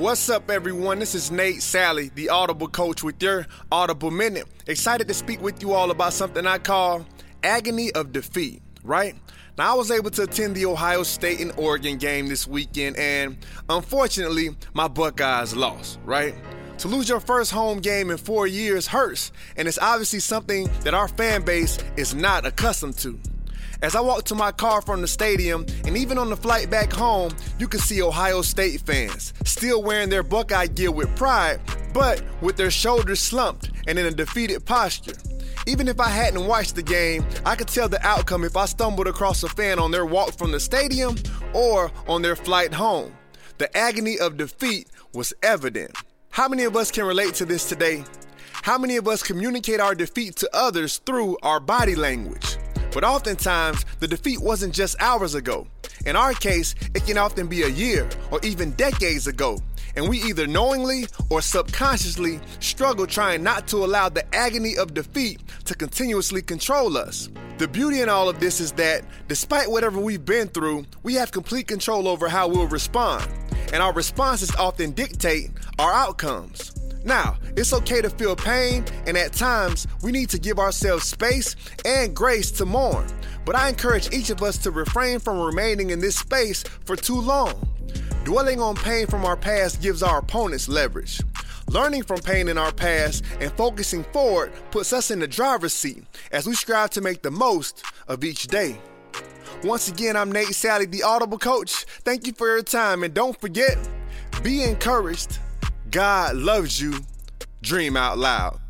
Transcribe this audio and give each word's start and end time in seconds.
What's 0.00 0.30
up, 0.30 0.50
everyone? 0.50 0.98
This 0.98 1.14
is 1.14 1.30
Nate 1.30 1.58
Salley, 1.58 2.10
the 2.14 2.30
Audible 2.30 2.68
coach, 2.68 3.02
with 3.02 3.22
your 3.22 3.46
Audible 3.70 4.10
Minute. 4.10 4.46
Excited 4.66 5.06
to 5.08 5.12
speak 5.12 5.42
with 5.42 5.60
you 5.60 5.74
all 5.74 5.90
about 5.90 6.14
something 6.14 6.46
I 6.46 6.56
call 6.56 7.04
agony 7.42 7.92
of 7.92 8.10
defeat, 8.10 8.62
right? 8.82 9.14
Now, 9.58 9.74
I 9.74 9.76
was 9.76 9.90
able 9.90 10.10
to 10.12 10.22
attend 10.22 10.54
the 10.54 10.64
Ohio 10.64 11.02
State 11.02 11.40
and 11.40 11.52
Oregon 11.58 11.98
game 11.98 12.28
this 12.28 12.48
weekend, 12.48 12.96
and 12.96 13.36
unfortunately, 13.68 14.56
my 14.72 14.88
Buckeyes 14.88 15.54
lost, 15.54 15.98
right? 16.06 16.34
To 16.78 16.88
lose 16.88 17.06
your 17.06 17.20
first 17.20 17.50
home 17.50 17.80
game 17.80 18.10
in 18.10 18.16
four 18.16 18.46
years 18.46 18.86
hurts, 18.86 19.32
and 19.58 19.68
it's 19.68 19.78
obviously 19.78 20.20
something 20.20 20.70
that 20.80 20.94
our 20.94 21.08
fan 21.08 21.42
base 21.42 21.76
is 21.98 22.14
not 22.14 22.46
accustomed 22.46 22.96
to. 23.00 23.20
As 23.82 23.96
I 23.96 24.00
walked 24.00 24.26
to 24.28 24.34
my 24.34 24.52
car 24.52 24.82
from 24.82 25.00
the 25.00 25.08
stadium, 25.08 25.64
and 25.86 25.96
even 25.96 26.18
on 26.18 26.28
the 26.28 26.36
flight 26.36 26.68
back 26.68 26.92
home, 26.92 27.34
you 27.58 27.66
could 27.66 27.80
see 27.80 28.02
Ohio 28.02 28.42
State 28.42 28.82
fans 28.82 29.32
still 29.44 29.82
wearing 29.82 30.10
their 30.10 30.22
Buckeye 30.22 30.66
gear 30.66 30.90
with 30.90 31.14
pride, 31.16 31.60
but 31.94 32.22
with 32.42 32.58
their 32.58 32.70
shoulders 32.70 33.20
slumped 33.20 33.70
and 33.86 33.98
in 33.98 34.04
a 34.04 34.10
defeated 34.10 34.66
posture. 34.66 35.16
Even 35.66 35.88
if 35.88 35.98
I 35.98 36.08
hadn't 36.08 36.46
watched 36.46 36.74
the 36.74 36.82
game, 36.82 37.24
I 37.46 37.56
could 37.56 37.68
tell 37.68 37.88
the 37.88 38.04
outcome 38.06 38.44
if 38.44 38.54
I 38.54 38.66
stumbled 38.66 39.06
across 39.06 39.42
a 39.44 39.48
fan 39.48 39.78
on 39.78 39.90
their 39.90 40.04
walk 40.04 40.36
from 40.36 40.52
the 40.52 40.60
stadium 40.60 41.16
or 41.54 41.90
on 42.06 42.20
their 42.20 42.36
flight 42.36 42.74
home. 42.74 43.14
The 43.56 43.74
agony 43.74 44.18
of 44.18 44.36
defeat 44.36 44.88
was 45.14 45.32
evident. 45.42 45.96
How 46.28 46.48
many 46.48 46.64
of 46.64 46.76
us 46.76 46.90
can 46.90 47.06
relate 47.06 47.34
to 47.36 47.46
this 47.46 47.66
today? 47.66 48.04
How 48.62 48.76
many 48.76 48.96
of 48.96 49.08
us 49.08 49.22
communicate 49.22 49.80
our 49.80 49.94
defeat 49.94 50.36
to 50.36 50.50
others 50.52 50.98
through 51.06 51.38
our 51.42 51.60
body 51.60 51.94
language? 51.94 52.49
But 52.92 53.04
oftentimes, 53.04 53.84
the 54.00 54.08
defeat 54.08 54.40
wasn't 54.40 54.74
just 54.74 55.00
hours 55.00 55.34
ago. 55.34 55.66
In 56.06 56.16
our 56.16 56.32
case, 56.32 56.74
it 56.94 57.04
can 57.04 57.18
often 57.18 57.46
be 57.46 57.62
a 57.62 57.68
year 57.68 58.08
or 58.30 58.40
even 58.42 58.72
decades 58.72 59.26
ago. 59.26 59.58
And 59.96 60.08
we 60.08 60.22
either 60.22 60.46
knowingly 60.46 61.06
or 61.30 61.42
subconsciously 61.42 62.40
struggle 62.60 63.06
trying 63.06 63.42
not 63.42 63.66
to 63.68 63.84
allow 63.84 64.08
the 64.08 64.24
agony 64.34 64.76
of 64.76 64.94
defeat 64.94 65.40
to 65.64 65.74
continuously 65.74 66.42
control 66.42 66.96
us. 66.96 67.28
The 67.58 67.68
beauty 67.68 68.00
in 68.00 68.08
all 68.08 68.28
of 68.28 68.40
this 68.40 68.60
is 68.60 68.72
that 68.72 69.04
despite 69.28 69.70
whatever 69.70 70.00
we've 70.00 70.24
been 70.24 70.48
through, 70.48 70.86
we 71.02 71.14
have 71.14 71.32
complete 71.32 71.66
control 71.66 72.08
over 72.08 72.28
how 72.28 72.48
we'll 72.48 72.68
respond. 72.68 73.28
And 73.72 73.82
our 73.82 73.92
responses 73.92 74.54
often 74.56 74.92
dictate 74.92 75.50
our 75.78 75.92
outcomes. 75.92 76.79
Now, 77.04 77.38
it's 77.56 77.72
okay 77.72 78.02
to 78.02 78.10
feel 78.10 78.36
pain, 78.36 78.84
and 79.06 79.16
at 79.16 79.32
times 79.32 79.86
we 80.02 80.12
need 80.12 80.28
to 80.30 80.38
give 80.38 80.58
ourselves 80.58 81.04
space 81.04 81.56
and 81.84 82.14
grace 82.14 82.50
to 82.52 82.66
mourn. 82.66 83.06
But 83.44 83.56
I 83.56 83.68
encourage 83.68 84.12
each 84.12 84.30
of 84.30 84.42
us 84.42 84.58
to 84.58 84.70
refrain 84.70 85.18
from 85.18 85.40
remaining 85.40 85.90
in 85.90 86.00
this 86.00 86.16
space 86.16 86.62
for 86.84 86.96
too 86.96 87.20
long. 87.20 87.66
Dwelling 88.24 88.60
on 88.60 88.76
pain 88.76 89.06
from 89.06 89.24
our 89.24 89.36
past 89.36 89.80
gives 89.80 90.02
our 90.02 90.18
opponents 90.18 90.68
leverage. 90.68 91.20
Learning 91.68 92.02
from 92.02 92.18
pain 92.18 92.48
in 92.48 92.58
our 92.58 92.72
past 92.72 93.24
and 93.40 93.50
focusing 93.52 94.04
forward 94.04 94.52
puts 94.70 94.92
us 94.92 95.10
in 95.10 95.20
the 95.20 95.26
driver's 95.26 95.72
seat 95.72 96.04
as 96.32 96.46
we 96.46 96.54
strive 96.54 96.90
to 96.90 97.00
make 97.00 97.22
the 97.22 97.30
most 97.30 97.82
of 98.08 98.24
each 98.24 98.48
day. 98.48 98.78
Once 99.64 99.88
again, 99.88 100.16
I'm 100.16 100.32
Nate 100.32 100.48
Salley, 100.48 100.90
the 100.90 101.02
Audible 101.02 101.38
Coach. 101.38 101.84
Thank 102.04 102.26
you 102.26 102.32
for 102.32 102.46
your 102.46 102.62
time, 102.62 103.04
and 103.04 103.14
don't 103.14 103.40
forget 103.40 103.78
be 104.42 104.62
encouraged 104.62 105.38
God 105.90 106.36
loves 106.36 106.80
you. 106.80 107.00
Dream 107.62 107.96
out 107.96 108.16
loud. 108.16 108.60